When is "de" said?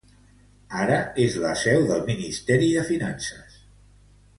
2.79-2.91